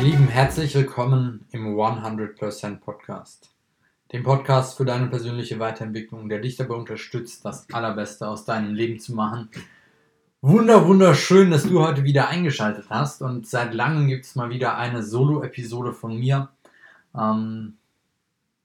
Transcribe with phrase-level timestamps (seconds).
[0.00, 3.50] Ihr Lieben, herzlich willkommen im 100% Podcast.
[4.14, 8.98] Dem Podcast für deine persönliche Weiterentwicklung, der dich dabei unterstützt, das Allerbeste aus deinem Leben
[8.98, 9.50] zu machen.
[10.40, 14.78] Wunder, wunderschön, dass du heute wieder eingeschaltet hast und seit langem gibt es mal wieder
[14.78, 16.48] eine Solo-Episode von mir.
[17.14, 17.74] Ähm,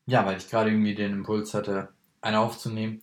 [0.06, 1.90] ja, weil ich gerade irgendwie den Impuls hatte,
[2.22, 3.02] eine aufzunehmen,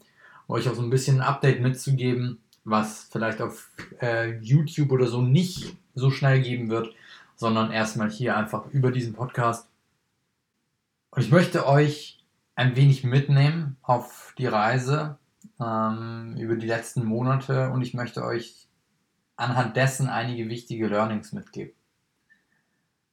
[0.48, 3.69] euch auch so ein bisschen ein Update mitzugeben, was vielleicht auf
[4.01, 6.95] äh, YouTube oder so nicht so schnell geben wird,
[7.42, 9.69] sondern erstmal hier einfach über diesen Podcast.
[11.10, 12.24] Und ich möchte euch
[12.55, 15.18] ein wenig mitnehmen auf die Reise
[15.60, 18.68] ähm, über die letzten Monate und ich möchte euch
[19.34, 21.74] anhand dessen einige wichtige Learnings mitgeben.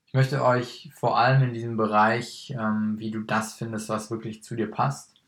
[0.06, 4.44] Ich möchte euch vor allem in diesem Bereich, ähm, wie du das findest, was wirklich
[4.44, 5.24] zu dir passt,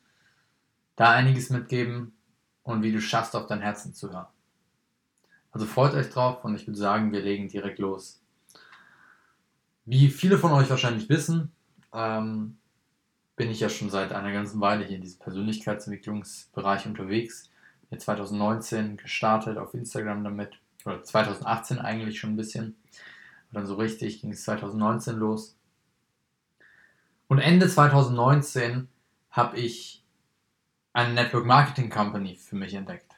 [0.95, 2.13] da einiges mitgeben
[2.61, 4.27] und wie du schaffst, auf dein Herzen zu hören.
[5.51, 8.20] Also freut euch drauf und ich würde sagen, wir legen direkt los.
[9.85, 11.51] Wie viele von euch wahrscheinlich wissen,
[11.93, 12.57] ähm,
[13.35, 17.49] bin ich ja schon seit einer ganzen Weile hier in diesem Persönlichkeitsentwicklungsbereich unterwegs.
[17.89, 22.65] Bin 2019 gestartet auf Instagram damit, oder 2018 eigentlich schon ein bisschen.
[22.65, 25.57] Und dann so richtig ging es 2019 los.
[27.27, 28.87] Und Ende 2019
[29.31, 30.03] habe ich
[30.93, 33.15] eine Network Marketing Company für mich entdeckt.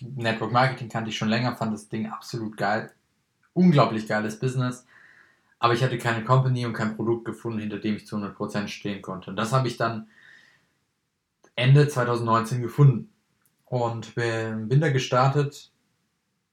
[0.00, 2.92] Network Marketing kannte ich schon länger, fand das Ding absolut geil.
[3.54, 4.84] Unglaublich geiles Business
[5.58, 9.02] aber ich hatte keine Company und kein Produkt gefunden, hinter dem ich zu 100% stehen
[9.02, 9.30] konnte.
[9.30, 10.08] Und das habe ich dann
[11.54, 13.10] Ende 2019 gefunden
[13.64, 15.72] und bin da gestartet.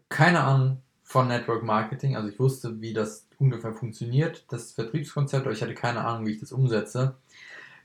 [0.09, 5.53] Keine Ahnung von Network Marketing, also ich wusste, wie das ungefähr funktioniert, das Vertriebskonzept, aber
[5.53, 7.17] ich hatte keine Ahnung, wie ich das umsetze.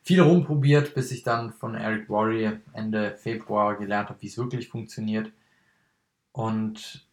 [0.05, 4.69] Viel rumprobiert, bis ich dann von Eric Worre Ende Februar gelernt habe, wie es wirklich
[4.69, 5.33] funktioniert.
[6.33, 7.08] Und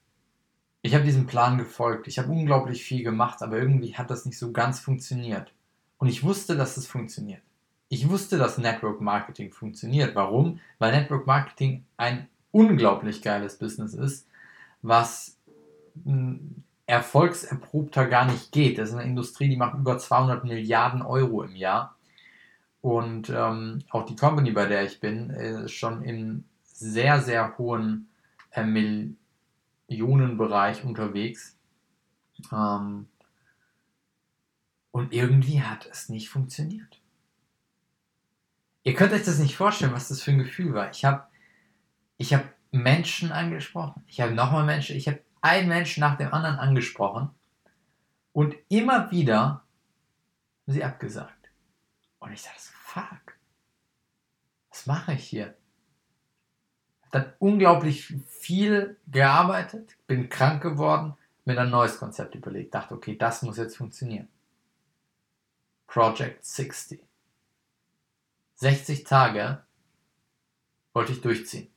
[0.85, 2.07] ich habe diesem Plan gefolgt.
[2.07, 5.51] Ich habe unglaublich viel gemacht, aber irgendwie hat das nicht so ganz funktioniert.
[5.97, 7.41] Und ich wusste, dass es funktioniert.
[7.89, 10.13] Ich wusste, dass Network Marketing funktioniert.
[10.13, 10.59] Warum?
[10.77, 14.27] Weil Network Marketing ein unglaublich geiles Business ist,
[14.83, 15.39] was
[16.03, 18.77] hm, erfolgserprobter gar nicht geht.
[18.77, 21.95] Das ist eine Industrie, die macht über 200 Milliarden Euro im Jahr.
[22.81, 28.07] Und ähm, auch die Company, bei der ich bin, ist schon in sehr, sehr hohen
[28.51, 28.63] äh,
[29.87, 31.57] Ionenbereich unterwegs.
[32.51, 33.07] Ähm,
[34.91, 37.01] und irgendwie hat es nicht funktioniert.
[38.83, 40.91] Ihr könnt euch das nicht vorstellen, was das für ein Gefühl war.
[40.91, 41.27] Ich habe
[42.17, 44.03] ich hab Menschen angesprochen.
[44.07, 47.29] Ich habe nochmal Menschen, ich habe einen Menschen nach dem anderen angesprochen.
[48.31, 49.63] Und immer wieder haben
[50.67, 51.49] sie abgesagt.
[52.19, 53.37] Und ich dachte, fuck,
[54.69, 55.55] was mache ich hier?
[57.15, 61.13] Dann unglaublich viel gearbeitet, bin krank geworden,
[61.45, 64.27] mir ein neues Konzept überlegt, dachte, okay, das muss jetzt funktionieren.
[65.87, 67.01] Project 60.
[68.55, 69.63] 60 Tage
[70.93, 71.69] wollte ich durchziehen.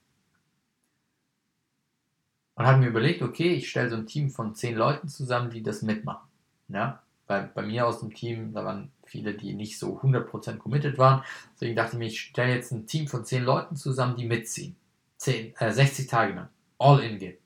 [2.56, 5.62] Und habe mir überlegt, okay, ich stelle so ein Team von 10 Leuten zusammen, die
[5.62, 6.28] das mitmachen.
[6.66, 7.04] Ja?
[7.28, 11.22] Weil bei mir aus dem Team, da waren viele, die nicht so 100% committed waren.
[11.54, 14.74] Deswegen dachte ich mir, ich stelle jetzt ein Team von 10 Leuten zusammen, die mitziehen.
[15.18, 16.48] 10, äh, 60 Tage lang
[16.78, 17.38] all in gehen.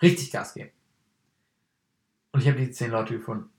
[0.00, 0.70] Richtig Gas geben.
[2.32, 3.50] Und ich habe die 10 Leute gefunden.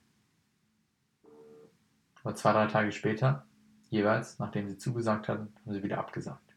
[2.23, 3.45] Aber zwei, drei Tage später,
[3.89, 6.55] jeweils, nachdem sie zugesagt hatten, haben sie wieder abgesagt.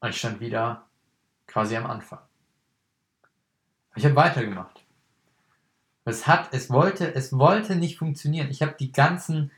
[0.00, 0.88] Und ich stand wieder
[1.46, 2.20] quasi am Anfang.
[3.94, 4.84] Ich habe weitergemacht.
[6.04, 8.50] Es hat, es wollte, es wollte nicht funktionieren.
[8.50, 9.52] Ich habe die ganzen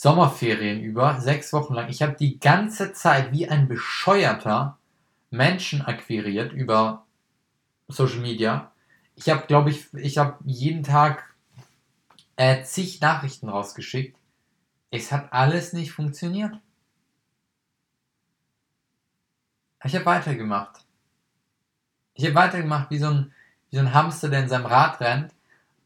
[0.00, 1.88] Sommerferien über, sechs Wochen lang.
[1.88, 4.78] Ich habe die ganze Zeit wie ein Bescheuerter
[5.30, 7.04] Menschen akquiriert über
[7.88, 8.70] Social Media.
[9.16, 11.34] Ich habe, glaube ich, ich habe jeden Tag
[12.36, 14.16] äh, zig Nachrichten rausgeschickt.
[14.92, 16.56] Es hat alles nicht funktioniert.
[19.82, 20.86] Ich habe weitergemacht.
[22.14, 23.32] Ich habe weitergemacht wie so, ein,
[23.70, 25.34] wie so ein Hamster, der in seinem Rad rennt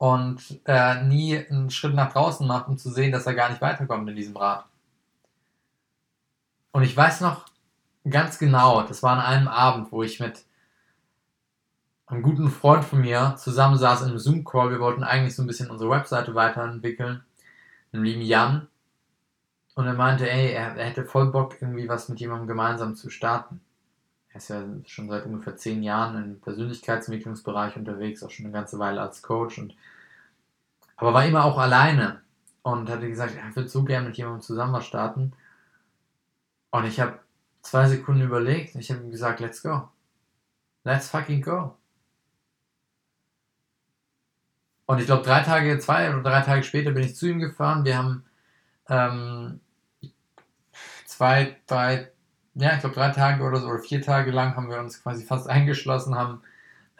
[0.03, 3.61] und äh, nie einen Schritt nach draußen macht, um zu sehen, dass er gar nicht
[3.61, 4.65] weiterkommt in diesem Rad.
[6.73, 7.45] Und ich weiß noch
[8.11, 10.45] ganz genau, das war an einem Abend, wo ich mit
[12.07, 14.73] einem guten Freund von mir zusammensaß in einem Zoom-Call.
[14.73, 17.23] Wir wollten eigentlich so ein bisschen unsere Webseite weiterentwickeln,
[17.93, 18.67] dem lieben Jan.
[19.77, 23.09] Und er meinte, ey, er, er hätte voll Bock, irgendwie was mit jemandem gemeinsam zu
[23.09, 23.61] starten.
[24.33, 28.79] Er ist ja schon seit ungefähr zehn Jahren im Persönlichkeitsentwicklungsbereich unterwegs, auch schon eine ganze
[28.79, 29.75] Weile als Coach und
[30.97, 32.23] aber war immer auch alleine
[32.63, 35.33] und hatte gesagt, er würde so gerne mit jemandem zusammen starten.
[36.71, 37.19] Und ich habe
[37.63, 39.89] zwei Sekunden überlegt ich habe ihm gesagt, let's go.
[40.85, 41.77] Let's fucking go.
[44.87, 47.85] Und ich glaube, drei Tage, zwei oder drei Tage später bin ich zu ihm gefahren.
[47.85, 48.25] Wir haben
[48.89, 49.61] ähm,
[51.07, 52.12] zwei, drei,
[52.55, 55.25] ja, ich glaube, drei Tage oder so oder vier Tage lang haben wir uns quasi
[55.25, 56.43] fast eingeschlossen, haben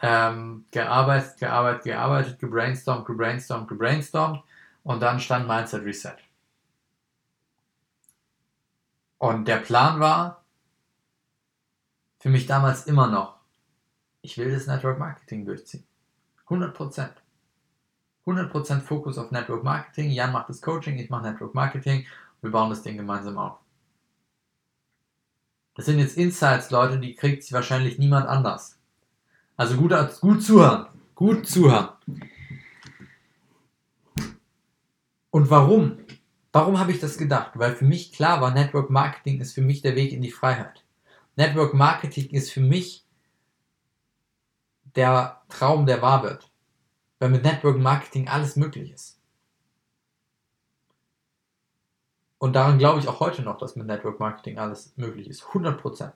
[0.01, 4.43] ähm, gearbeitet, gearbeitet, gearbeitet, gebrainstormt, gebrainstormt, gebrainstormt
[4.83, 6.17] und dann stand Mindset Reset.
[9.17, 10.43] Und der Plan war
[12.19, 13.37] für mich damals immer noch,
[14.21, 15.85] ich will das Network Marketing durchziehen.
[16.47, 17.09] 100%.
[18.25, 20.11] 100% Fokus auf Network Marketing.
[20.11, 22.05] Jan macht das Coaching, ich mache Network Marketing.
[22.41, 23.62] Wir bauen das Ding gemeinsam auf.
[25.75, 28.77] Das sind jetzt Insights, Leute, die kriegt wahrscheinlich niemand anders.
[29.57, 30.87] Also gut, gut zuhören.
[31.15, 31.89] Gut zuhören.
[35.31, 35.97] Und warum?
[36.51, 37.53] Warum habe ich das gedacht?
[37.55, 40.83] Weil für mich klar war, Network Marketing ist für mich der Weg in die Freiheit.
[41.35, 43.03] Network Marketing ist für mich
[44.95, 46.51] der Traum, der wahr wird.
[47.17, 49.19] Weil mit Network Marketing alles möglich ist.
[52.43, 55.43] Und daran glaube ich auch heute noch, dass mit Network Marketing alles möglich ist.
[55.43, 56.11] 100%.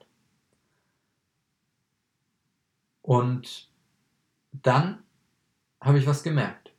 [3.00, 3.72] Und
[4.52, 5.04] dann
[5.80, 6.74] habe ich was gemerkt.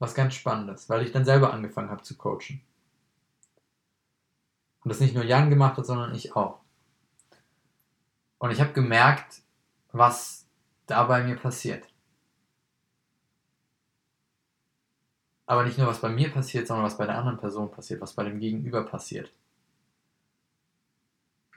[0.00, 2.60] Was ganz Spannendes, weil ich dann selber angefangen habe zu coachen.
[4.84, 6.60] Und das nicht nur Jan gemacht hat, sondern ich auch.
[8.36, 9.40] Und ich habe gemerkt,
[9.92, 10.46] was
[10.84, 11.89] da bei mir passiert.
[15.50, 18.12] Aber nicht nur, was bei mir passiert, sondern was bei der anderen Person passiert, was
[18.12, 19.32] bei dem Gegenüber passiert.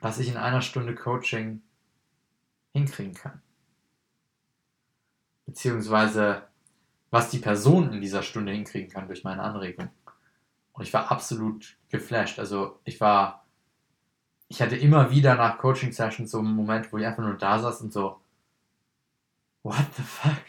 [0.01, 1.62] Was ich in einer Stunde Coaching
[2.72, 3.44] hinkriegen kann.
[5.45, 6.48] Beziehungsweise,
[7.12, 9.90] was die Person in dieser Stunde hinkriegen kann durch meine Anregung.
[10.72, 12.39] Und ich war absolut geflasht.
[12.39, 13.46] Also ich war,
[14.48, 17.81] ich hatte immer wieder nach Coaching-Sessions so einen Moment, wo ich einfach nur da saß
[17.81, 18.19] und so,
[19.62, 20.42] what the fuck?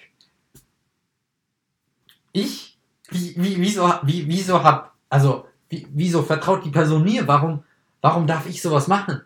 [2.32, 2.73] Ich?
[3.14, 7.28] Wie, wie, wieso, wie, wieso hab, also, wie, wieso vertraut die Person mir?
[7.28, 7.62] Warum,
[8.00, 9.22] warum darf ich sowas machen?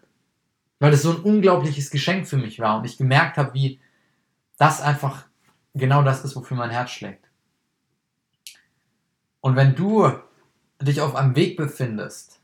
[0.78, 3.80] Weil es so ein unglaubliches Geschenk für mich war und ich gemerkt habe, wie
[4.58, 5.24] das einfach
[5.72, 7.24] genau das ist, wofür mein Herz schlägt.
[9.40, 10.12] Und wenn du
[10.82, 12.40] dich auf einem Weg befindest,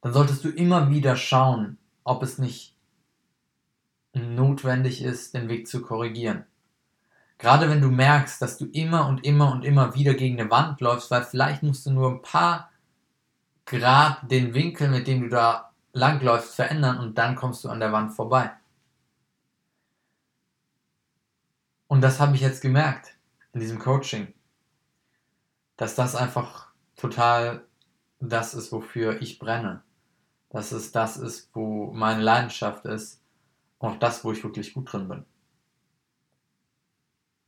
[0.00, 2.74] dann solltest du immer wieder schauen, ob es nicht
[4.14, 6.46] notwendig ist, den Weg zu korrigieren.
[7.44, 10.80] Gerade wenn du merkst, dass du immer und immer und immer wieder gegen eine Wand
[10.80, 12.70] läufst, weil vielleicht musst du nur ein paar
[13.66, 17.92] Grad den Winkel, mit dem du da langläufst, verändern und dann kommst du an der
[17.92, 18.50] Wand vorbei.
[21.86, 23.14] Und das habe ich jetzt gemerkt
[23.52, 24.32] in diesem Coaching,
[25.76, 27.66] dass das einfach total
[28.20, 29.82] das ist, wofür ich brenne.
[30.48, 33.20] Dass es das ist, wo meine Leidenschaft ist
[33.80, 35.26] und auch das, wo ich wirklich gut drin bin.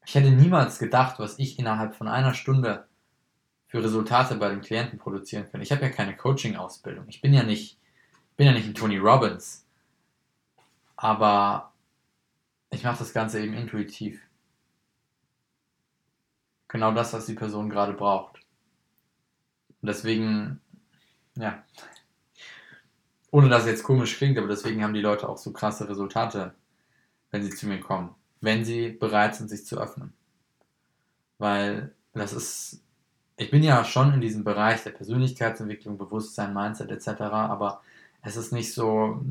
[0.07, 2.87] Ich hätte niemals gedacht, was ich innerhalb von einer Stunde
[3.67, 5.61] für Resultate bei den Klienten produzieren kann.
[5.61, 7.07] Ich habe ja keine Coaching-Ausbildung.
[7.09, 7.81] Ich bin ja nicht,
[8.37, 9.67] bin ja nicht ein Tony Robbins.
[10.95, 11.73] Aber
[12.71, 14.23] ich mache das Ganze eben intuitiv.
[16.69, 18.37] Genau das, was die Person gerade braucht.
[19.83, 20.61] Und deswegen,
[21.35, 21.65] ja,
[23.33, 26.55] ohne dass es jetzt komisch klingt, aber deswegen haben die Leute auch so krasse Resultate,
[27.33, 28.15] wenn sie zu mir kommen.
[28.41, 30.13] Wenn sie bereit sind, sich zu öffnen.
[31.39, 32.83] Weil das ist,
[33.37, 37.83] ich bin ja schon in diesem Bereich der Persönlichkeitsentwicklung, Bewusstsein, Mindset etc., aber
[38.23, 39.25] es ist nicht so,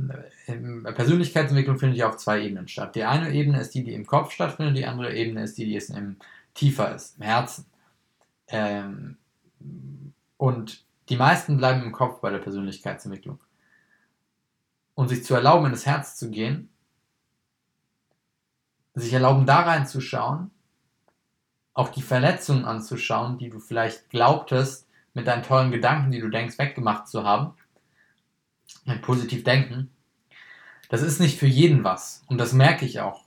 [0.45, 2.95] Persönlichkeitsentwicklung findet ja auf zwei Ebenen statt.
[2.95, 5.75] Die eine Ebene ist die, die im Kopf stattfindet, die andere Ebene ist die, die
[5.75, 6.15] es im
[6.53, 7.65] tiefer ist, im Herzen.
[8.47, 9.17] Ähm,
[10.37, 13.39] und die meisten bleiben im Kopf bei der Persönlichkeitsentwicklung.
[14.93, 16.69] Und sich zu erlauben, in das Herz zu gehen,
[18.95, 20.51] sich erlauben, da reinzuschauen,
[21.73, 26.57] auch die Verletzungen anzuschauen, die du vielleicht glaubtest, mit deinen tollen Gedanken, die du denkst,
[26.57, 27.53] weggemacht zu haben,
[28.85, 29.89] mit positiv denken,
[30.89, 32.23] das ist nicht für jeden was.
[32.27, 33.25] Und das merke ich auch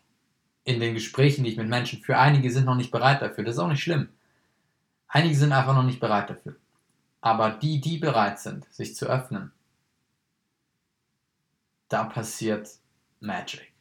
[0.65, 2.19] in den Gesprächen, die ich mit Menschen führe.
[2.19, 3.45] Einige sind noch nicht bereit dafür.
[3.45, 4.11] Das ist auch nicht schlimm.
[5.09, 6.57] Einige sind einfach noch nicht bereit dafür.
[7.21, 9.51] Aber die, die bereit sind, sich zu öffnen,
[11.89, 12.69] da passiert
[13.21, 13.73] Magic.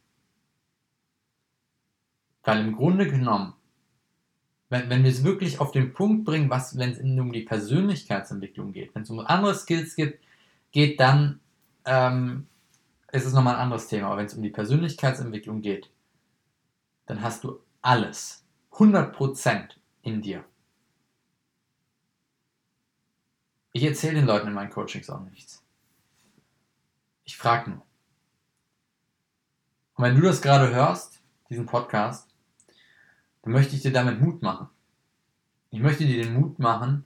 [2.47, 3.55] Weil im Grunde genommen,
[4.69, 8.71] wenn, wenn wir es wirklich auf den Punkt bringen, was, wenn es um die Persönlichkeitsentwicklung
[8.71, 10.21] geht, wenn es um andere Skills geht,
[10.71, 11.41] geht dann
[11.83, 12.47] ähm,
[13.11, 14.07] ist es nochmal ein anderes Thema.
[14.07, 15.91] Aber wenn es um die Persönlichkeitsentwicklung geht,
[17.05, 19.71] dann hast du alles, 100%
[20.03, 20.45] in dir.
[23.73, 25.65] Ich erzähle den Leuten in meinen Coachings auch nichts.
[27.25, 27.85] Ich frage nur.
[29.95, 32.36] Und wenn du das gerade hörst, diesen Podcast,
[33.47, 34.67] dann möchte ich dir damit Mut machen.
[35.71, 37.05] Ich möchte dir den Mut machen,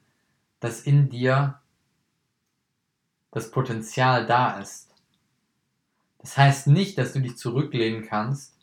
[0.60, 1.60] dass in dir
[3.30, 4.90] das Potenzial da ist.
[6.18, 8.56] Das heißt nicht, dass du dich zurücklehnen kannst,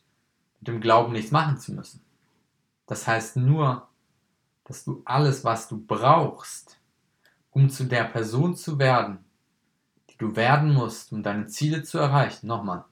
[0.58, 2.00] mit dem Glauben nichts machen zu müssen.
[2.88, 3.87] Das heißt nur,
[4.64, 6.80] dass du alles, was du brauchst,
[7.52, 9.25] um zu der Person zu werden,
[10.11, 12.87] die du werden musst, um deine Ziele zu erreichen, nochmal,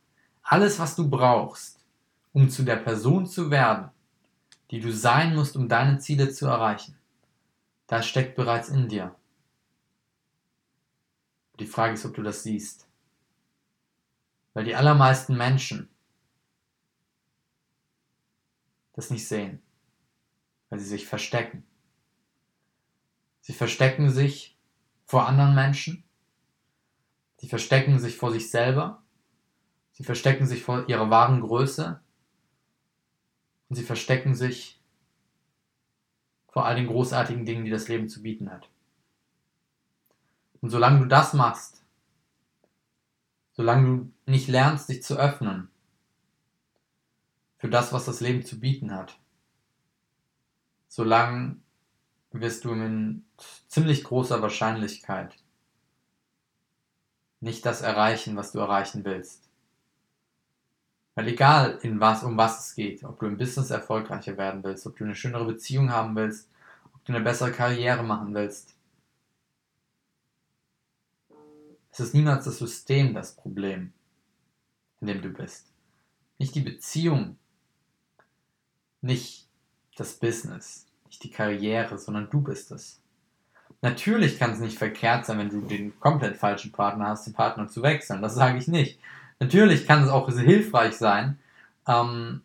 [0.45, 1.85] alles, was du brauchst,
[2.33, 3.91] um zu der Person zu werden,
[4.71, 6.99] die du sein musst, um deine Ziele zu erreichen,
[7.87, 9.15] das steckt bereits in dir.
[11.59, 12.87] Die Frage ist, ob du das siehst.
[14.53, 15.89] Weil die allermeisten Menschen
[18.95, 19.63] das nicht sehen,
[20.71, 21.65] weil sie sich verstecken.
[23.43, 24.59] Sie verstecken sich
[25.05, 26.03] vor anderen Menschen,
[27.37, 29.03] sie verstecken sich vor sich selber,
[29.93, 32.01] sie verstecken sich vor ihrer wahren Größe
[33.69, 34.81] und sie verstecken sich
[36.49, 38.69] vor all den großartigen Dingen, die das Leben zu bieten hat.
[40.61, 41.85] Und solange du das machst,
[43.53, 45.69] solange du nicht lernst, dich zu öffnen
[47.59, 49.19] für das, was das Leben zu bieten hat,
[50.89, 51.57] solange
[52.31, 53.23] wirst du mit
[53.69, 55.37] ziemlich großer Wahrscheinlichkeit
[57.41, 59.46] nicht das erreichen, was du erreichen willst.
[61.17, 64.87] Weil egal in was, um was es geht, ob du im Business erfolgreicher werden willst,
[64.87, 66.49] ob du eine schönere Beziehung haben willst,
[66.95, 68.77] ob du eine bessere Karriere machen willst,
[71.91, 73.95] es ist niemals das System das Problem,
[75.01, 75.73] in dem du bist.
[76.37, 77.39] Nicht die Beziehung,
[79.01, 79.49] nicht
[79.97, 83.01] das Business, nicht die Karriere, sondern du bist es.
[83.81, 87.69] Natürlich kann es nicht verkehrt sein, wenn du den komplett falschen Partner hast, den Partner
[87.69, 88.21] zu wechseln.
[88.21, 89.01] Das sage ich nicht.
[89.39, 91.39] Natürlich kann es auch hilfreich sein,
[91.87, 92.43] ähm,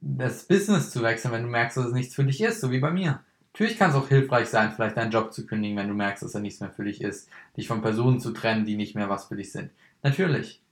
[0.00, 2.80] das Business zu wechseln, wenn du merkst, dass es nichts für dich ist, so wie
[2.80, 3.24] bei mir.
[3.52, 6.34] Natürlich kann es auch hilfreich sein, vielleicht deinen Job zu kündigen, wenn du merkst, dass
[6.34, 9.26] er nichts mehr für dich ist, dich von Personen zu trennen, die nicht mehr was
[9.26, 9.70] für dich sind.
[10.02, 10.62] Natürlich.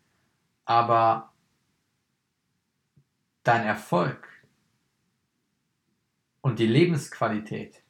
[0.66, 1.32] Aber
[3.42, 4.28] dein Erfolg
[6.40, 7.82] und die Lebensqualität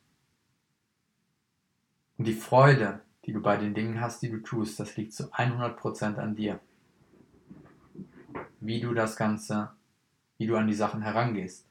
[2.17, 5.33] und die Freude, die du bei den Dingen hast, die du tust, das liegt zu
[5.33, 6.61] 100% an dir
[8.65, 9.73] wie du das Ganze,
[10.39, 11.69] wie du an die Sachen herangehst,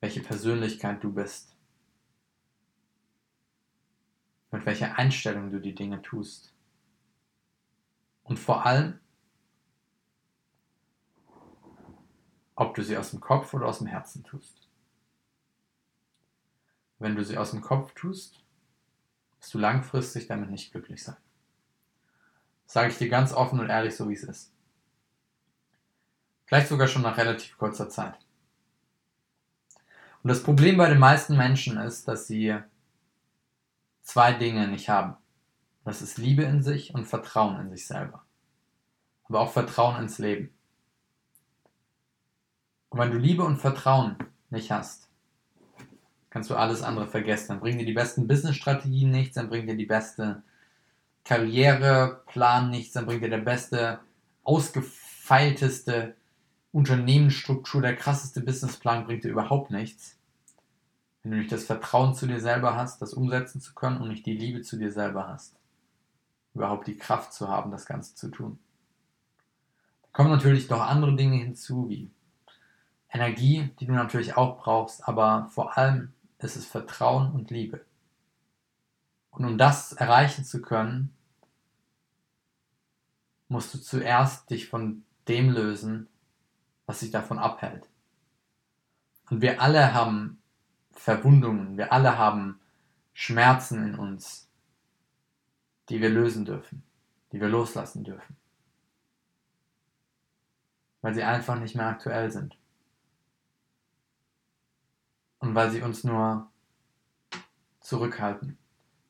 [0.00, 1.56] welche Persönlichkeit du bist,
[4.50, 6.52] mit welcher Einstellung du die Dinge tust.
[8.24, 8.98] Und vor allem,
[12.56, 14.68] ob du sie aus dem Kopf oder aus dem Herzen tust.
[16.98, 18.42] Wenn du sie aus dem Kopf tust,
[19.38, 21.16] wirst du langfristig damit nicht glücklich sein.
[22.64, 24.53] Das sage ich dir ganz offen und ehrlich, so wie es ist.
[26.46, 28.18] Vielleicht sogar schon nach relativ kurzer Zeit.
[30.22, 32.56] Und das Problem bei den meisten Menschen ist, dass sie
[34.02, 35.16] zwei Dinge nicht haben.
[35.84, 38.24] Das ist Liebe in sich und Vertrauen in sich selber.
[39.24, 40.54] Aber auch Vertrauen ins Leben.
[42.88, 44.16] Und wenn du Liebe und Vertrauen
[44.50, 45.08] nicht hast,
[46.30, 47.48] kannst du alles andere vergessen.
[47.48, 50.42] Dann bringen dir die besten Business-Strategien nichts, dann bringt dir die beste
[51.24, 54.00] Karriereplan nichts, dann bringt dir der beste,
[54.42, 56.16] ausgefeilteste
[56.74, 60.18] Unternehmensstruktur, der krasseste Businessplan bringt dir überhaupt nichts.
[61.22, 64.26] Wenn du nicht das Vertrauen zu dir selber hast, das umsetzen zu können und nicht
[64.26, 65.54] die Liebe zu dir selber hast.
[66.52, 68.58] Überhaupt die Kraft zu haben, das Ganze zu tun.
[70.02, 72.10] Da kommen natürlich noch andere Dinge hinzu, wie
[73.08, 77.84] Energie, die du natürlich auch brauchst, aber vor allem ist es Vertrauen und Liebe.
[79.30, 81.14] Und um das erreichen zu können,
[83.46, 86.08] musst du zuerst dich von dem lösen,
[86.86, 87.88] was sich davon abhält.
[89.30, 90.42] Und wir alle haben
[90.92, 92.60] Verwundungen, wir alle haben
[93.12, 94.48] Schmerzen in uns,
[95.88, 96.82] die wir lösen dürfen,
[97.32, 98.36] die wir loslassen dürfen.
[101.00, 102.56] Weil sie einfach nicht mehr aktuell sind.
[105.38, 106.50] Und weil sie uns nur
[107.80, 108.58] zurückhalten,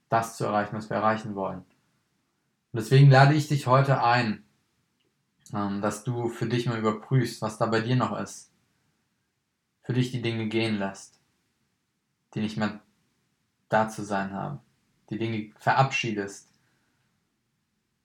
[0.09, 1.59] das zu erreichen, was wir erreichen wollen.
[1.59, 4.44] Und deswegen lade ich dich heute ein,
[5.53, 8.51] dass du für dich mal überprüfst, was da bei dir noch ist.
[9.83, 11.21] Für dich die Dinge gehen lässt,
[12.35, 12.81] die nicht mehr
[13.69, 14.61] da zu sein haben.
[15.11, 16.49] Die Dinge verabschiedest,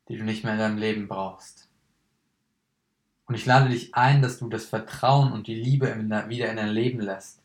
[0.10, 1.70] die du nicht mehr in deinem Leben brauchst.
[3.26, 5.88] Und ich lade dich ein, dass du das Vertrauen und die Liebe
[6.28, 7.42] wieder in dein Leben lässt.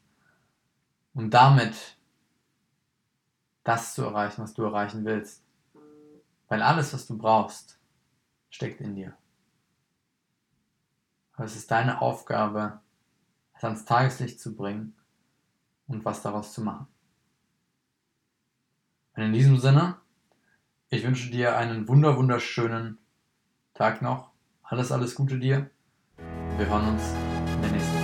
[1.13, 1.97] Um damit
[3.63, 5.43] das zu erreichen, was du erreichen willst.
[6.49, 7.79] Weil alles, was du brauchst,
[8.51, 9.17] steckt in dir.
[11.35, 12.81] Aber es ist deine Aufgabe,
[13.55, 14.95] es ans Tageslicht zu bringen
[15.87, 16.87] und was daraus zu machen.
[19.17, 19.97] Und in diesem Sinne,
[20.89, 22.99] ich wünsche dir einen wunder wunderschönen
[23.75, 24.31] Tag noch.
[24.63, 25.71] Alles, alles Gute dir.
[26.57, 27.03] Wir hören uns
[27.55, 28.04] in der nächsten Woche.